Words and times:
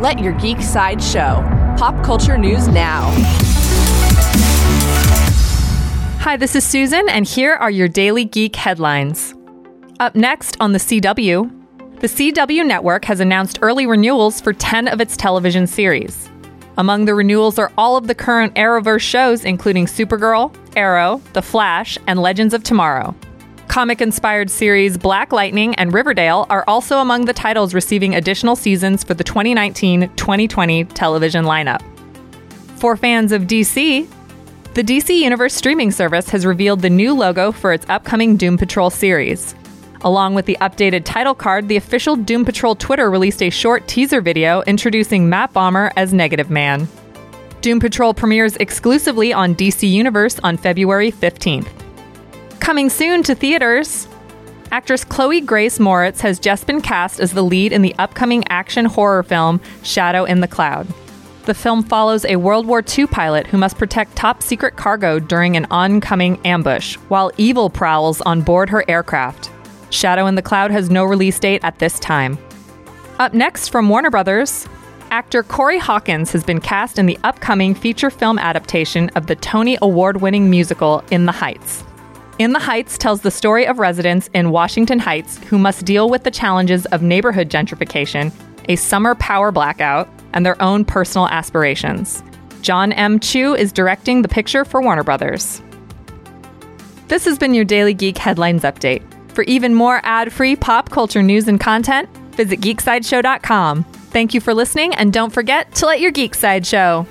Let 0.00 0.18
your 0.18 0.32
geek 0.38 0.62
side 0.62 1.02
show. 1.02 1.46
Pop 1.76 2.02
culture 2.02 2.38
news 2.38 2.68
now. 2.68 3.10
Hi, 6.20 6.38
this 6.38 6.56
is 6.56 6.64
Susan, 6.64 7.06
and 7.10 7.26
here 7.26 7.52
are 7.52 7.70
your 7.70 7.86
daily 7.86 8.24
geek 8.24 8.56
headlines. 8.56 9.34
Up 9.98 10.14
next 10.14 10.56
on 10.58 10.72
the 10.72 10.78
CW, 10.78 11.50
the 12.00 12.06
CW 12.06 12.66
network 12.66 13.04
has 13.04 13.20
announced 13.20 13.58
early 13.60 13.84
renewals 13.84 14.40
for 14.40 14.54
10 14.54 14.88
of 14.88 15.02
its 15.02 15.18
television 15.18 15.66
series. 15.66 16.30
Among 16.78 17.04
the 17.04 17.14
renewals 17.14 17.58
are 17.58 17.70
all 17.76 17.98
of 17.98 18.06
the 18.06 18.14
current 18.14 18.54
Arrowverse 18.54 19.02
shows, 19.02 19.44
including 19.44 19.84
Supergirl, 19.84 20.56
Arrow, 20.76 21.20
The 21.34 21.42
Flash, 21.42 21.98
and 22.06 22.22
Legends 22.22 22.54
of 22.54 22.62
Tomorrow. 22.62 23.14
Comic 23.70 24.00
inspired 24.00 24.50
series 24.50 24.98
Black 24.98 25.32
Lightning 25.32 25.76
and 25.76 25.94
Riverdale 25.94 26.44
are 26.50 26.64
also 26.66 26.98
among 26.98 27.26
the 27.26 27.32
titles 27.32 27.72
receiving 27.72 28.16
additional 28.16 28.56
seasons 28.56 29.04
for 29.04 29.14
the 29.14 29.22
2019 29.22 30.10
2020 30.16 30.84
television 30.86 31.44
lineup. 31.44 31.80
For 32.78 32.96
fans 32.96 33.30
of 33.30 33.42
DC, 33.42 34.08
the 34.74 34.82
DC 34.82 35.16
Universe 35.16 35.54
streaming 35.54 35.92
service 35.92 36.28
has 36.30 36.44
revealed 36.44 36.80
the 36.80 36.90
new 36.90 37.14
logo 37.14 37.52
for 37.52 37.72
its 37.72 37.86
upcoming 37.88 38.36
Doom 38.36 38.58
Patrol 38.58 38.90
series. 38.90 39.54
Along 40.00 40.34
with 40.34 40.46
the 40.46 40.58
updated 40.60 41.04
title 41.04 41.36
card, 41.36 41.68
the 41.68 41.76
official 41.76 42.16
Doom 42.16 42.44
Patrol 42.44 42.74
Twitter 42.74 43.08
released 43.08 43.40
a 43.40 43.50
short 43.50 43.86
teaser 43.86 44.20
video 44.20 44.62
introducing 44.62 45.28
Matt 45.28 45.52
Bomer 45.52 45.92
as 45.94 46.12
Negative 46.12 46.50
Man. 46.50 46.88
Doom 47.60 47.78
Patrol 47.78 48.14
premieres 48.14 48.56
exclusively 48.56 49.32
on 49.32 49.54
DC 49.54 49.88
Universe 49.88 50.40
on 50.40 50.56
February 50.56 51.12
15th. 51.12 51.79
Coming 52.60 52.90
soon 52.90 53.22
to 53.24 53.34
theaters, 53.34 54.06
actress 54.70 55.02
Chloe 55.02 55.40
Grace 55.40 55.78
Moretz 55.78 56.20
has 56.20 56.38
just 56.38 56.66
been 56.66 56.80
cast 56.80 57.18
as 57.18 57.32
the 57.32 57.42
lead 57.42 57.72
in 57.72 57.82
the 57.82 57.94
upcoming 57.98 58.46
action 58.48 58.84
horror 58.84 59.22
film 59.22 59.60
Shadow 59.82 60.24
in 60.24 60.40
the 60.40 60.46
Cloud. 60.46 60.86
The 61.46 61.54
film 61.54 61.82
follows 61.82 62.24
a 62.26 62.36
World 62.36 62.66
War 62.66 62.84
II 62.86 63.06
pilot 63.06 63.46
who 63.46 63.56
must 63.56 63.78
protect 63.78 64.14
top 64.14 64.42
secret 64.42 64.76
cargo 64.76 65.18
during 65.18 65.56
an 65.56 65.66
oncoming 65.70 66.38
ambush, 66.46 66.96
while 67.08 67.32
evil 67.38 67.70
prowls 67.70 68.20
on 68.20 68.42
board 68.42 68.68
her 68.68 68.84
aircraft. 68.88 69.50
Shadow 69.88 70.26
in 70.26 70.34
the 70.34 70.42
Cloud 70.42 70.70
has 70.70 70.90
no 70.90 71.02
release 71.02 71.38
date 71.38 71.64
at 71.64 71.78
this 71.78 71.98
time. 71.98 72.38
Up 73.18 73.32
next 73.32 73.68
from 73.68 73.88
Warner 73.88 74.10
Brothers, 74.10 74.68
actor 75.10 75.42
Corey 75.42 75.78
Hawkins 75.78 76.30
has 76.32 76.44
been 76.44 76.60
cast 76.60 76.98
in 76.98 77.06
the 77.06 77.18
upcoming 77.24 77.74
feature 77.74 78.10
film 78.10 78.38
adaptation 78.38 79.08
of 79.16 79.26
the 79.26 79.34
Tony 79.34 79.78
Award 79.82 80.20
winning 80.20 80.50
musical 80.50 81.02
In 81.10 81.26
the 81.26 81.32
Heights. 81.32 81.84
In 82.40 82.54
the 82.54 82.58
Heights 82.58 82.96
tells 82.96 83.20
the 83.20 83.30
story 83.30 83.66
of 83.66 83.78
residents 83.78 84.30
in 84.32 84.50
Washington 84.50 84.98
Heights 84.98 85.36
who 85.44 85.58
must 85.58 85.84
deal 85.84 86.08
with 86.08 86.24
the 86.24 86.30
challenges 86.30 86.86
of 86.86 87.02
neighborhood 87.02 87.50
gentrification, 87.50 88.32
a 88.66 88.76
summer 88.76 89.14
power 89.14 89.52
blackout, 89.52 90.08
and 90.32 90.46
their 90.46 90.60
own 90.62 90.86
personal 90.86 91.28
aspirations. 91.28 92.22
John 92.62 92.92
M. 92.92 93.20
Chu 93.20 93.54
is 93.54 93.72
directing 93.72 94.22
the 94.22 94.28
picture 94.28 94.64
for 94.64 94.80
Warner 94.80 95.04
Brothers. 95.04 95.60
This 97.08 97.26
has 97.26 97.36
been 97.36 97.52
your 97.52 97.66
Daily 97.66 97.92
Geek 97.92 98.16
Headlines 98.16 98.62
Update. 98.62 99.02
For 99.34 99.44
even 99.44 99.74
more 99.74 100.00
ad 100.02 100.32
free 100.32 100.56
pop 100.56 100.88
culture 100.88 101.22
news 101.22 101.46
and 101.46 101.60
content, 101.60 102.08
visit 102.36 102.62
geeksideshow.com. 102.62 103.84
Thank 103.84 104.32
you 104.32 104.40
for 104.40 104.54
listening, 104.54 104.94
and 104.94 105.12
don't 105.12 105.30
forget 105.30 105.74
to 105.74 105.84
let 105.84 106.00
your 106.00 106.10
geek 106.10 106.34
side 106.34 106.66
show. 106.66 107.06